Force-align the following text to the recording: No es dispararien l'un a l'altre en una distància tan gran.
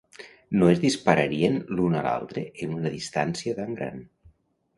No 0.61 0.69
es 0.75 0.79
dispararien 0.85 1.59
l'un 1.81 1.99
a 1.99 2.01
l'altre 2.07 2.45
en 2.65 2.73
una 2.79 2.93
distància 2.95 3.55
tan 3.61 3.79
gran. 3.83 4.03